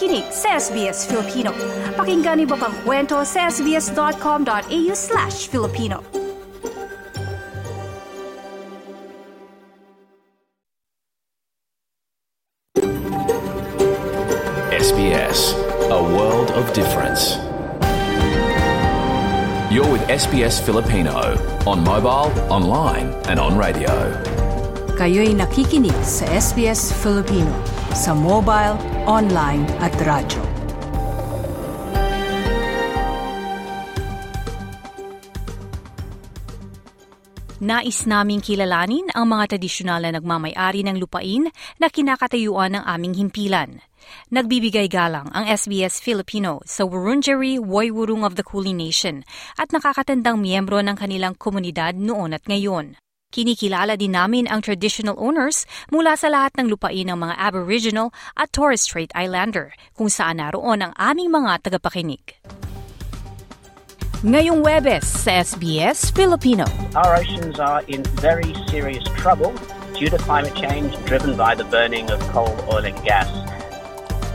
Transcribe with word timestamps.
nakikinig 0.00 0.32
sa 0.32 0.56
SBS 0.56 1.04
Filipino. 1.04 1.52
Pakinggan 1.92 2.40
niyo 2.40 2.56
pang 2.56 2.72
kwento 2.88 3.20
sa 3.20 3.52
sbs.com.au 3.52 4.92
slash 4.96 5.44
Filipino. 5.52 6.00
SBS, 14.72 15.52
a 15.92 16.00
world 16.00 16.48
of 16.56 16.64
difference. 16.72 17.36
You're 19.68 19.84
with 19.84 20.00
SBS 20.08 20.64
Filipino 20.64 21.36
on 21.68 21.84
mobile, 21.84 22.32
online, 22.48 23.12
and 23.28 23.36
on 23.36 23.52
radio. 23.52 23.92
Kayo'y 24.96 25.36
nakikinig 25.36 25.92
sa 26.00 26.24
SBS 26.40 26.88
Filipino 27.04 27.52
sa 27.92 28.16
mobile, 28.16 28.80
online 29.10 29.66
at 29.82 29.90
radyo. 30.06 30.38
Nais 37.60 38.06
naming 38.06 38.38
kilalanin 38.38 39.10
ang 39.10 39.34
mga 39.34 39.58
tradisyonal 39.58 40.06
na 40.06 40.14
nagmamayari 40.14 40.86
ng 40.86 40.96
lupain 40.96 41.50
na 41.82 41.90
kinakatayuan 41.90 42.78
ng 42.78 42.84
aming 42.86 43.18
himpilan. 43.18 43.82
Nagbibigay 44.30 44.86
galang 44.86 45.26
ang 45.34 45.44
SBS 45.44 45.98
Filipino 45.98 46.62
sa 46.62 46.86
Wurundjeri 46.86 47.58
Woiwurrung 47.58 48.22
of 48.22 48.38
the 48.38 48.46
Kulin 48.46 48.78
Nation 48.78 49.26
at 49.58 49.74
nakakatandang 49.74 50.38
miyembro 50.38 50.78
ng 50.80 50.94
kanilang 50.94 51.34
komunidad 51.34 51.98
noon 51.98 52.32
at 52.32 52.46
ngayon. 52.46 52.94
Kinikilala 53.30 53.94
din 53.94 54.18
namin 54.18 54.50
ang 54.50 54.58
traditional 54.58 55.14
owners 55.14 55.62
mula 55.86 56.18
sa 56.18 56.26
lahat 56.26 56.50
ng 56.58 56.66
lupain 56.66 57.06
ng 57.06 57.14
mga 57.14 57.38
Aboriginal 57.38 58.10
at 58.34 58.50
Torres 58.50 58.82
Strait 58.82 59.14
Islander 59.14 59.70
kung 59.94 60.10
saan 60.10 60.42
naroon 60.42 60.82
ang 60.82 60.90
aming 60.98 61.30
mga 61.30 61.62
tagapakinig. 61.62 62.42
Ngayong 64.26 64.66
Webes 64.66 65.06
sa 65.06 65.46
SBS 65.46 66.10
Filipino. 66.10 66.66
Our 66.98 67.22
oceans 67.22 67.62
are 67.62 67.86
in 67.86 68.02
very 68.18 68.50
serious 68.66 69.06
trouble 69.14 69.54
due 69.94 70.10
to 70.10 70.18
climate 70.26 70.58
change 70.58 70.90
driven 71.06 71.38
by 71.38 71.54
the 71.54 71.64
burning 71.70 72.10
of 72.10 72.18
coal, 72.34 72.50
oil 72.66 72.82
and 72.82 72.98
gas. 73.06 73.30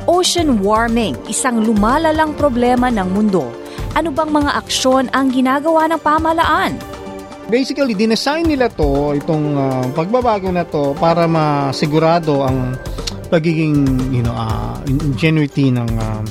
Ocean 0.07 0.63
warming, 0.63 1.19
isang 1.27 1.67
lumalalang 1.67 2.31
problema 2.39 2.87
ng 2.87 3.11
mundo. 3.11 3.51
Ano 3.91 4.15
bang 4.15 4.31
mga 4.31 4.55
aksyon 4.55 5.11
ang 5.11 5.35
ginagawa 5.35 5.91
ng 5.91 5.99
pamalaan? 5.99 6.94
Basically, 7.45 7.93
dinesign 7.93 8.49
nila 8.49 8.73
to, 8.73 9.13
itong 9.13 9.53
uh, 9.53 9.85
pagbabago 9.93 10.49
na 10.49 10.65
to 10.65 10.97
para 10.97 11.29
masigurado 11.29 12.41
ang 12.41 12.73
pagiging 13.29 13.85
you 14.09 14.25
know, 14.25 14.33
uh, 14.33 14.81
ingenuity 14.89 15.69
ng 15.69 15.85
uh, 15.85 16.25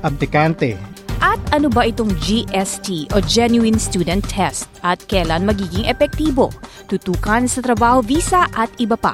aplikante. 0.00 0.80
At 1.20 1.36
ano 1.52 1.68
ba 1.68 1.84
itong 1.84 2.16
GST 2.16 3.12
o 3.12 3.20
Genuine 3.20 3.76
Student 3.76 4.24
Test 4.24 4.68
at 4.80 5.04
kailan 5.04 5.44
magiging 5.44 5.84
epektibo? 5.84 6.48
Tutukan 6.88 7.44
sa 7.44 7.60
trabaho 7.60 8.00
visa 8.00 8.48
at 8.56 8.72
iba 8.80 8.96
pa. 8.96 9.12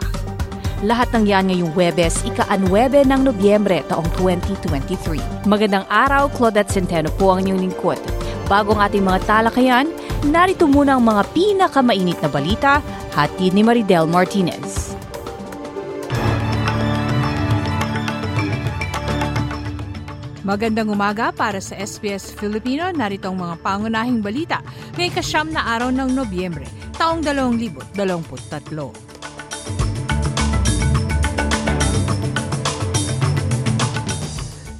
Lahat 0.87 1.11
ng 1.13 1.27
yan 1.27 1.51
ngayong 1.51 1.75
Webes, 1.75 2.23
ika-9 2.31 3.05
ng 3.05 3.21
Nobyembre 3.27 3.83
taong 3.91 4.07
2023. 4.17 5.51
Magandang 5.51 5.85
araw, 5.91 6.31
Claudette 6.31 6.71
Centeno 6.71 7.11
po 7.19 7.35
ang 7.35 7.43
inyong 7.45 7.61
lingkod. 7.69 8.01
Bago 8.49 8.75
ang 8.75 8.89
ating 8.89 9.05
mga 9.05 9.21
talakayan, 9.29 9.87
narito 10.27 10.69
muna 10.69 11.01
ang 11.01 11.05
mga 11.05 11.23
pinakamainit 11.33 12.21
na 12.21 12.29
balita, 12.29 12.73
hatid 13.17 13.57
ni 13.57 13.65
Maridel 13.65 14.05
Martinez. 14.05 14.93
Magandang 20.41 20.91
umaga 20.91 21.31
para 21.31 21.63
sa 21.63 21.79
SBS 21.79 22.35
Filipino. 22.35 22.89
Narito 22.91 23.31
ang 23.31 23.39
mga 23.39 23.61
pangunahing 23.63 24.19
balita 24.19 24.65
ngayong 24.99 25.15
kasyam 25.15 25.47
na 25.53 25.63
araw 25.79 25.95
ng 25.95 26.11
Nobyembre, 26.11 26.67
taong 26.99 27.23
2023. 27.23 29.10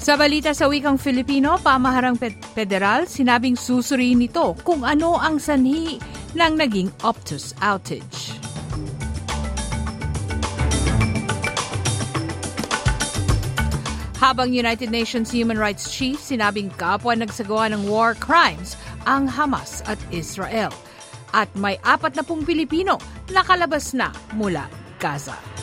Sa 0.01 0.17
balita 0.17 0.57
sa 0.57 0.65
wikang 0.65 0.97
Filipino, 0.97 1.61
pamaharang 1.61 2.17
federal 2.57 3.05
sinabing 3.05 3.53
susuriin 3.53 4.25
nito 4.25 4.57
kung 4.65 4.81
ano 4.81 5.21
ang 5.21 5.37
sanhi 5.37 6.01
ng 6.33 6.53
naging 6.57 6.89
Optus 7.05 7.53
outage. 7.61 8.33
Habang 14.17 14.57
United 14.57 14.89
Nations 14.89 15.29
Human 15.29 15.61
Rights 15.61 15.93
Chief 15.93 16.17
sinabing 16.17 16.73
kapwa 16.81 17.13
nagsagawa 17.13 17.69
ng 17.69 17.85
war 17.85 18.17
crimes 18.17 18.81
ang 19.05 19.29
Hamas 19.29 19.85
at 19.85 20.01
Israel. 20.09 20.73
At 21.37 21.53
may 21.53 21.77
apat 21.85 22.17
na 22.17 22.25
pong 22.25 22.49
Pilipino 22.49 22.97
nakalabas 23.29 23.93
na 23.93 24.09
mula 24.33 24.65
Gaza. 24.97 25.60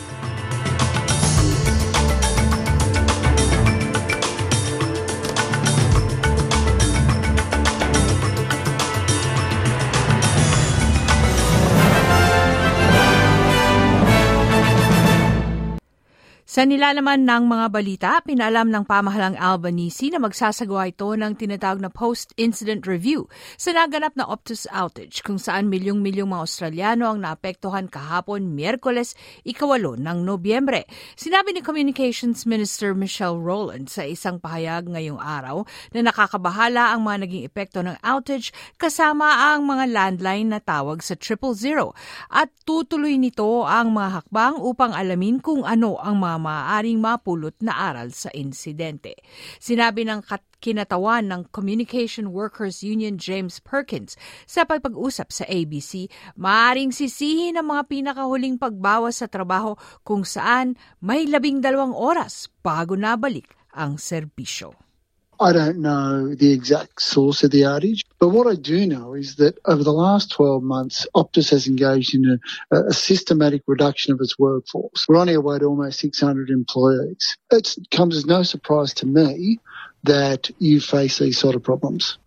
Sa 16.57 16.65
nilalaman 16.65 17.21
ng 17.21 17.53
mga 17.53 17.67
balita, 17.69 18.11
pinalam 18.25 18.73
ng 18.73 18.81
pamahalang 18.89 19.37
Albanese 19.37 20.09
na 20.09 20.17
magsasagawa 20.17 20.89
ito 20.89 21.05
ng 21.05 21.37
tinatawag 21.37 21.85
na 21.85 21.93
post-incident 21.93 22.89
review 22.89 23.29
sa 23.61 23.77
naganap 23.77 24.17
na 24.17 24.25
Optus 24.25 24.65
outage 24.73 25.21
kung 25.21 25.37
saan 25.37 25.69
milyong-milyong 25.69 26.25
mga 26.25 26.41
Australiano 26.49 27.13
ang 27.13 27.21
naapektuhan 27.21 27.85
kahapon 27.85 28.57
Miyerkules, 28.57 29.13
ikawalo 29.45 30.01
ng 30.01 30.25
Nobyembre. 30.25 30.89
Sinabi 31.13 31.53
ni 31.53 31.61
Communications 31.61 32.49
Minister 32.49 32.97
Michelle 32.97 33.37
Rowland 33.37 33.93
sa 33.93 34.09
isang 34.09 34.41
pahayag 34.41 34.89
ngayong 34.89 35.21
araw 35.21 35.61
na 35.93 36.09
nakakabahala 36.09 36.89
ang 36.89 37.05
mga 37.05 37.29
naging 37.29 37.43
epekto 37.45 37.85
ng 37.85 38.01
outage 38.01 38.49
kasama 38.81 39.53
ang 39.53 39.61
mga 39.69 39.93
landline 39.93 40.49
na 40.49 40.57
tawag 40.57 41.05
sa 41.05 41.13
triple 41.13 41.53
zero 41.53 41.93
at 42.33 42.49
tutuloy 42.65 43.13
nito 43.21 43.61
ang 43.61 43.93
mga 43.93 44.09
hakbang 44.25 44.57
upang 44.57 44.97
alamin 44.97 45.37
kung 45.37 45.61
ano 45.61 46.01
ang 46.01 46.17
mga 46.17 46.46
maaaring 46.47 47.03
mapulot 47.03 47.59
na 47.59 47.75
aral 47.91 48.15
sa 48.15 48.31
insidente. 48.31 49.19
Sinabi 49.59 50.07
ng 50.07 50.23
kinatawan 50.63 51.27
ng 51.27 51.41
Communication 51.51 52.31
Workers 52.31 52.87
Union 52.87 53.19
James 53.19 53.59
Perkins 53.59 54.15
sa 54.47 54.63
pagpag-usap 54.63 55.27
sa 55.27 55.43
ABC, 55.51 56.07
maaaring 56.39 56.95
sisihin 56.95 57.59
ang 57.59 57.75
mga 57.75 57.83
pinakahuling 57.91 58.55
pagbawas 58.55 59.19
sa 59.19 59.27
trabaho 59.27 59.75
kung 60.07 60.23
saan 60.23 60.79
may 61.03 61.27
labing 61.27 61.59
dalawang 61.59 61.91
oras 61.91 62.47
bago 62.63 62.95
nabalik 62.95 63.51
ang 63.75 63.99
serbisyo. 63.99 64.86
I 65.39 65.53
don't 65.53 65.79
know 65.79 66.33
the 66.33 66.51
exact 66.51 67.01
source 67.01 67.43
of 67.43 67.51
the 67.51 67.61
outage, 67.61 68.01
but 68.19 68.29
what 68.29 68.47
I 68.47 68.55
do 68.55 68.87
know 68.87 69.13
is 69.13 69.35
that 69.35 69.57
over 69.65 69.83
the 69.83 69.93
last 69.93 70.31
12 70.31 70.63
months, 70.63 71.05
Optus 71.15 71.51
has 71.51 71.67
engaged 71.67 72.15
in 72.15 72.39
a, 72.71 72.77
a 72.87 72.93
systematic 72.93 73.61
reduction 73.67 74.13
of 74.13 74.19
its 74.21 74.37
workforce. 74.39 75.05
We're 75.07 75.17
on 75.17 75.29
our 75.29 75.41
way 75.41 75.59
to 75.59 75.65
almost 75.65 75.99
600 75.99 76.49
employees. 76.49 77.37
It 77.51 77.75
comes 77.91 78.17
as 78.17 78.25
no 78.25 78.43
surprise 78.43 78.93
to 78.95 79.05
me 79.05 79.59
that 80.03 80.49
you 80.59 80.79
face 80.79 81.19
these 81.19 81.37
sort 81.37 81.55
of 81.55 81.63
problems. 81.63 82.17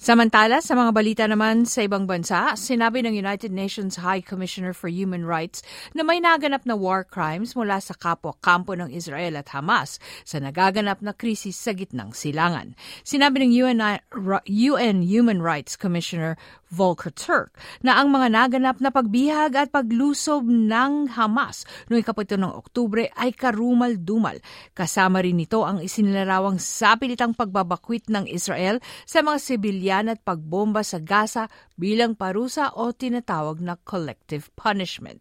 Samantala, 0.00 0.64
sa 0.64 0.72
mga 0.72 0.96
balita 0.96 1.24
naman 1.28 1.68
sa 1.68 1.84
ibang 1.84 2.08
bansa, 2.08 2.56
sinabi 2.56 3.04
ng 3.04 3.12
United 3.12 3.52
Nations 3.52 4.00
High 4.00 4.24
Commissioner 4.24 4.72
for 4.72 4.88
Human 4.88 5.28
Rights 5.28 5.60
na 5.92 6.00
may 6.00 6.16
naganap 6.24 6.64
na 6.64 6.72
war 6.72 7.04
crimes 7.04 7.52
mula 7.52 7.84
sa 7.84 7.92
kapwa-kampo 7.92 8.72
ng 8.72 8.88
Israel 8.96 9.36
at 9.36 9.52
Hamas 9.52 10.00
sa 10.24 10.40
nagaganap 10.40 11.04
na 11.04 11.12
krisis 11.12 11.60
sa 11.60 11.76
gitnang 11.76 12.16
silangan. 12.16 12.72
Sinabi 13.04 13.44
ng 13.44 13.52
UN, 13.60 14.00
UN 14.48 15.04
Human 15.04 15.44
Rights 15.44 15.76
Commissioner 15.76 16.40
Volker 16.70 17.10
Turk 17.10 17.58
na 17.82 17.98
ang 17.98 18.14
mga 18.14 18.30
naganap 18.30 18.78
na 18.78 18.94
pagbihag 18.94 19.58
at 19.58 19.68
paglusob 19.74 20.46
ng 20.46 21.10
Hamas 21.18 21.66
noong 21.90 22.00
ikapito 22.00 22.38
ng 22.38 22.54
Oktubre 22.54 23.10
ay 23.18 23.34
karumal-dumal. 23.34 24.38
Kasama 24.72 25.18
rin 25.20 25.36
nito 25.36 25.66
ang 25.66 25.82
isinilarawang 25.82 26.62
sapilitang 26.62 27.34
pagbabakwit 27.34 28.06
ng 28.06 28.30
Israel 28.30 28.78
sa 29.02 29.20
mga 29.20 29.38
sibilyan 29.42 30.06
at 30.08 30.22
pagbomba 30.22 30.86
sa 30.86 31.02
Gaza 31.02 31.50
bilang 31.74 32.14
parusa 32.14 32.70
o 32.78 32.94
tinatawag 32.94 33.58
na 33.58 33.74
collective 33.82 34.48
punishment. 34.54 35.20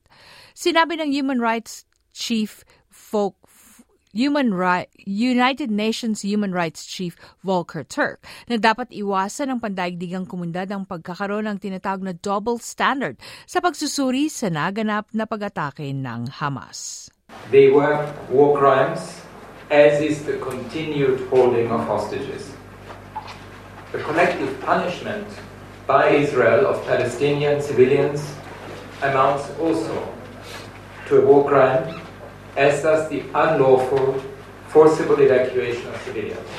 Sinabi 0.54 1.02
ng 1.02 1.10
Human 1.10 1.42
Rights 1.42 1.90
Chief 2.14 2.62
Folk 2.90 3.49
Human 4.10 4.58
Right, 4.58 4.90
United 5.06 5.70
Nations 5.70 6.26
Human 6.26 6.50
Rights 6.50 6.90
Chief 6.90 7.14
Volker 7.46 7.86
Turk 7.86 8.26
na 8.50 8.58
dapat 8.58 8.90
iwasan 8.90 9.54
ng 9.54 9.60
pandaigdigang 9.62 10.26
komunidad 10.26 10.66
ang 10.74 10.90
pagkakaroon 10.90 11.46
ng 11.46 11.62
tinatawag 11.62 12.02
na 12.02 12.18
double 12.18 12.58
standard 12.58 13.22
sa 13.46 13.62
pagsusuri 13.62 14.26
sa 14.26 14.50
naganap 14.50 15.06
na 15.14 15.30
pag-atake 15.30 15.94
ng 15.94 16.26
Hamas. 16.42 17.14
They 17.54 17.70
were 17.70 18.02
war 18.34 18.58
crimes 18.58 19.22
as 19.70 20.02
is 20.02 20.26
the 20.26 20.42
continued 20.42 21.30
holding 21.30 21.70
of 21.70 21.86
hostages. 21.86 22.50
The 23.94 24.02
collective 24.02 24.58
punishment 24.66 25.30
by 25.86 26.18
Israel 26.18 26.66
of 26.66 26.82
Palestinian 26.90 27.62
civilians 27.62 28.26
amounts 29.06 29.54
also 29.62 29.94
to 31.06 31.22
a 31.22 31.24
war 31.30 31.46
crime, 31.46 32.09
as 32.56 32.82
does 32.82 33.10
the 33.10 33.22
unlawful, 33.34 34.22
forcible 34.70 35.20
evacuation 35.22 35.86
of 35.90 35.98
civilians. 36.02 36.50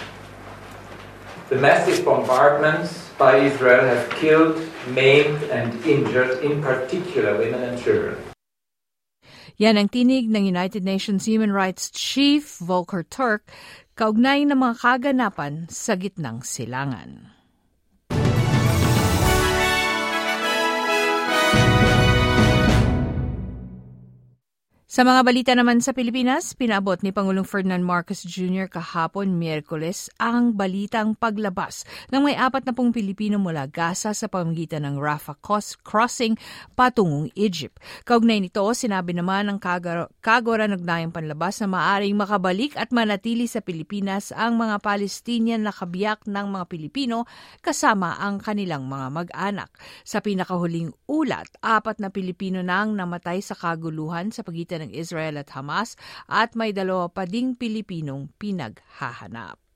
The 1.50 1.56
massive 1.56 2.04
bombardments 2.04 3.10
by 3.18 3.42
Israel 3.42 3.82
have 3.82 4.06
killed, 4.22 4.54
maimed, 4.94 5.42
and 5.50 5.74
injured, 5.82 6.38
in 6.46 6.62
particular, 6.62 7.34
women 7.38 7.62
and 7.62 7.76
children. 7.82 8.14
Yan 9.60 9.76
ang 9.76 9.92
tinig 9.92 10.30
ng 10.32 10.46
United 10.48 10.86
Nations 10.86 11.28
Human 11.28 11.52
Rights 11.52 11.92
Chief 11.92 12.56
Volker 12.64 13.04
Turk 13.04 13.44
kaugnay 13.92 14.48
ng 14.48 14.56
mga 14.56 14.80
kaganapan 14.80 15.68
sa 15.68 16.00
gitnang 16.00 16.40
silangan. 16.40 17.39
Sa 24.90 25.06
mga 25.06 25.22
balita 25.22 25.52
naman 25.54 25.78
sa 25.78 25.94
Pilipinas, 25.94 26.50
pinabot 26.50 26.98
ni 27.06 27.14
Pangulong 27.14 27.46
Ferdinand 27.46 27.78
Marcos 27.78 28.26
Jr. 28.26 28.66
kahapon 28.66 29.38
Miyerkules 29.38 30.10
ang 30.18 30.50
balitang 30.58 31.14
paglabas 31.14 31.86
ng 32.10 32.18
may 32.26 32.34
apat 32.34 32.66
na 32.66 32.74
pong 32.74 32.90
Pilipino 32.90 33.38
mula 33.38 33.70
Gaza 33.70 34.10
sa 34.10 34.26
pamamagitan 34.26 34.82
ng 34.82 34.98
Rafah 34.98 35.38
crossing 35.86 36.34
patungong 36.74 37.30
Egypt. 37.38 37.78
Kaugnay 38.02 38.42
nito, 38.42 38.66
sinabi 38.74 39.14
naman 39.14 39.46
ng 39.46 39.62
Kagora 40.18 40.66
Nagnayang 40.66 41.14
Panlabas 41.14 41.62
na 41.62 41.70
maaring 41.70 42.18
makabalik 42.18 42.74
at 42.74 42.90
manatili 42.90 43.46
sa 43.46 43.62
Pilipinas 43.62 44.34
ang 44.34 44.58
mga 44.58 44.82
Palestinian 44.82 45.62
na 45.62 45.70
kabiyak 45.70 46.26
ng 46.26 46.50
mga 46.50 46.66
Pilipino 46.66 47.30
kasama 47.62 48.18
ang 48.18 48.42
kanilang 48.42 48.90
mga 48.90 49.06
mag-anak. 49.06 49.70
Sa 50.02 50.18
pinakahuling 50.18 50.90
ulat, 51.06 51.46
apat 51.62 52.02
na 52.02 52.10
Pilipino 52.10 52.58
nang 52.66 52.98
namatay 52.98 53.38
sa 53.38 53.54
kaguluhan 53.54 54.34
sa 54.34 54.42
pagitan 54.42 54.79
ng 54.80 54.90
Israel 54.90 55.38
at 55.38 55.52
Hamas 55.54 55.94
at 56.26 56.58
may 56.58 56.74
dalawa 56.74 57.06
pa 57.12 57.28
ding 57.28 57.54
Pilipinong 57.54 58.32
pinaghahanap. 58.40 59.69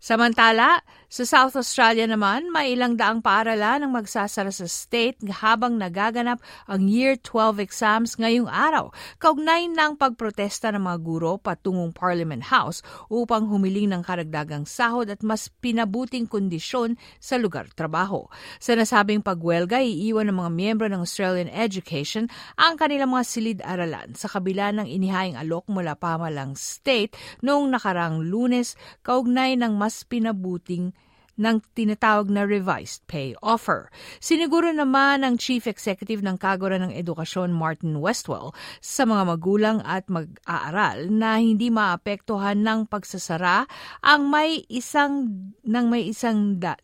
Samantala, 0.00 0.80
sa 1.12 1.28
South 1.28 1.60
Australia 1.60 2.08
naman, 2.08 2.48
may 2.48 2.72
ilang 2.72 2.96
daang 2.96 3.20
paaralan 3.20 3.84
ang 3.84 3.92
magsasara 3.92 4.48
sa 4.48 4.64
state 4.64 5.20
habang 5.28 5.76
nagaganap 5.76 6.40
ang 6.64 6.88
Year 6.88 7.20
12 7.20 7.60
exams 7.60 8.16
ngayong 8.16 8.48
araw, 8.48 8.96
kaugnay 9.20 9.68
ng 9.68 10.00
pagprotesta 10.00 10.72
ng 10.72 10.80
mga 10.80 10.98
guro 11.04 11.36
patungong 11.36 11.92
Parliament 11.92 12.48
House 12.48 12.80
upang 13.12 13.44
humiling 13.52 13.92
ng 13.92 14.00
karagdagang 14.00 14.64
sahod 14.64 15.12
at 15.12 15.20
mas 15.20 15.52
pinabuting 15.60 16.24
kondisyon 16.24 16.96
sa 17.20 17.36
lugar 17.36 17.68
trabaho. 17.76 18.24
Sa 18.56 18.72
nasabing 18.72 19.20
pagwelga, 19.20 19.84
iiwan 19.84 20.32
ng 20.32 20.38
mga 20.40 20.50
miyembro 20.56 20.86
ng 20.88 21.04
Australian 21.04 21.52
Education 21.52 22.32
ang 22.56 22.80
kanilang 22.80 23.12
mga 23.12 23.28
silid-aralan 23.28 24.16
sa 24.16 24.32
kabila 24.32 24.72
ng 24.72 24.88
inihaing 24.88 25.36
alok 25.36 25.68
mula 25.68 25.92
pamalang 25.92 26.56
state 26.56 27.12
noong 27.44 27.68
nakarang 27.68 28.24
lunes 28.24 28.80
kaugnay 29.04 29.60
ng 29.60 29.76
mas 29.76 29.89
mas 29.90 30.06
pinabuting 30.06 30.94
ng 31.34 31.58
tinatawag 31.74 32.30
na 32.30 32.46
revised 32.46 33.02
pay 33.10 33.34
offer. 33.42 33.90
Siniguro 34.22 34.70
naman 34.70 35.26
ng 35.26 35.34
Chief 35.34 35.66
Executive 35.66 36.22
ng 36.22 36.38
Kagura 36.38 36.78
ng 36.78 36.94
Edukasyon 36.94 37.50
Martin 37.50 37.98
Westwell 37.98 38.54
sa 38.78 39.02
mga 39.02 39.34
magulang 39.34 39.82
at 39.82 40.06
mag-aaral 40.06 41.10
na 41.10 41.42
hindi 41.42 41.74
maapektuhan 41.74 42.62
ng 42.62 42.86
pagsasara 42.86 43.66
ang 44.06 44.30
may 44.30 44.62
isang 44.70 45.26
ng 45.66 45.86
may 45.90 46.06
isang 46.06 46.62
da, 46.62 46.78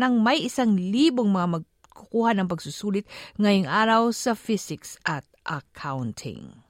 ng 0.00 0.14
may 0.24 0.48
isang 0.48 0.80
libong 0.80 1.28
mga 1.28 1.60
magkukuha 1.60 2.40
ng 2.40 2.48
pagsusulit 2.48 3.04
ngayong 3.36 3.68
araw 3.68 4.08
sa 4.16 4.32
physics 4.32 4.96
at 5.04 5.28
accounting. 5.44 6.69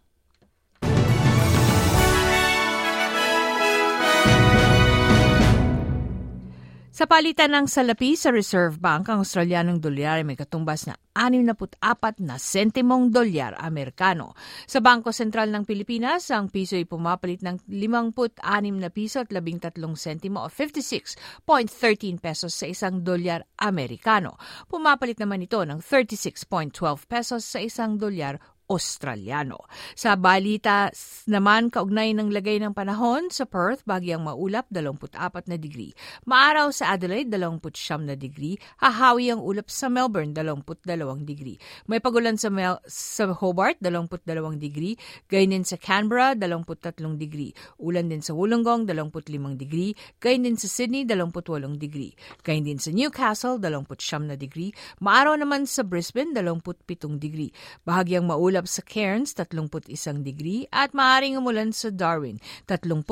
Sa 7.00 7.08
palitan 7.08 7.56
ng 7.56 7.64
salapi 7.64 8.12
sa 8.12 8.29
Reserve 8.29 8.76
Bank, 8.76 9.08
ang 9.08 9.25
Australianong 9.25 9.81
dolyar 9.81 10.20
ay 10.20 10.26
may 10.29 10.37
katumbas 10.37 10.85
na 10.85 11.00
64 11.17 12.20
na 12.20 12.37
sentimong 12.37 13.08
dolyar 13.08 13.56
Amerikano. 13.56 14.37
Sa 14.69 14.85
Bangko 14.85 15.08
Sentral 15.08 15.49
ng 15.49 15.64
Pilipinas, 15.64 16.29
ang 16.29 16.52
piso 16.52 16.76
ay 16.76 16.85
pumapalit 16.85 17.41
ng 17.41 17.56
56 17.73 18.44
na 18.76 18.93
piso 18.93 19.17
at 19.17 19.32
13 19.32 19.81
sentimo 19.97 20.44
o 20.44 20.52
56.13 20.52 22.20
pesos 22.20 22.52
sa 22.52 22.69
isang 22.69 23.00
dolyar 23.00 23.49
Amerikano. 23.56 24.37
Pumapalit 24.69 25.17
naman 25.17 25.41
ito 25.41 25.64
ng 25.64 25.81
36.12 25.81 26.76
pesos 27.08 27.49
sa 27.49 27.64
isang 27.64 27.97
dolyar 27.97 28.37
Australiano. 28.70 29.67
Sa 29.99 30.14
balita 30.14 30.94
naman, 31.26 31.75
kaugnay 31.75 32.14
ng 32.14 32.31
lagay 32.31 32.62
ng 32.62 32.70
panahon 32.70 33.26
sa 33.34 33.43
Perth, 33.43 33.82
bagyang 33.82 34.22
maulap, 34.22 34.70
24 34.70 35.50
na 35.50 35.58
degree. 35.58 35.90
Maaraw 36.31 36.70
sa 36.70 36.94
Adelaide, 36.94 37.26
29 37.34 38.06
na 38.06 38.14
degree. 38.14 38.55
Hahawi 38.78 39.34
ang 39.34 39.43
ulap 39.43 39.67
sa 39.67 39.90
Melbourne, 39.90 40.31
22 40.31 41.26
degree. 41.26 41.58
May 41.90 41.99
pagulan 41.99 42.38
sa, 42.38 42.46
Mel 42.49 42.78
sa 42.87 43.26
Hobart, 43.34 43.82
22 43.82 44.62
degree. 44.62 44.94
Ganyan 45.26 45.66
sa 45.66 45.75
Canberra, 45.75 46.38
23 46.38 47.19
degree. 47.19 47.50
Ulan 47.82 48.06
din 48.06 48.23
sa 48.23 48.38
Wollongong, 48.38 48.87
25 48.87 49.58
degree. 49.58 49.99
Ganyan 50.23 50.55
din 50.55 50.58
sa 50.62 50.70
Sydney, 50.70 51.02
28 51.02 51.75
degree. 51.75 52.14
Ganyan 52.46 52.76
din 52.76 52.81
sa 52.81 52.94
Newcastle, 52.94 53.58
29 53.58 54.31
na 54.31 54.37
degree. 54.38 54.70
Maaraw 55.02 55.34
naman 55.34 55.66
sa 55.66 55.82
Brisbane, 55.82 56.31
27 56.31 57.19
degree. 57.19 57.50
Bahagyang 57.82 58.31
maulap 58.31 58.60
ulap 58.61 58.69
sa 58.69 58.85
Cairns, 58.85 59.33
31 59.33 60.21
degree, 60.21 60.69
at 60.69 60.93
maaring 60.93 61.41
umulan 61.41 61.73
sa 61.73 61.89
Darwin, 61.89 62.37
32 62.69 63.09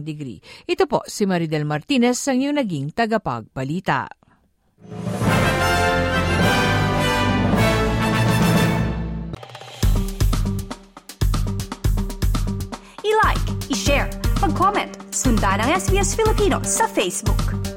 degree. 0.00 0.40
Ito 0.64 0.88
po 0.88 1.04
si 1.04 1.28
Maridel 1.28 1.68
Martinez 1.68 2.16
ang 2.24 2.40
iyong 2.40 2.56
naging 2.56 2.96
tagapagbalita. 2.96 4.08
I-like, 13.04 13.44
i-share, 13.68 14.08
mag-comment, 14.40 14.96
sundan 15.12 15.60
ang 15.60 15.76
SBS 15.76 16.16
Filipino 16.16 16.64
sa 16.64 16.88
Facebook. 16.88 17.67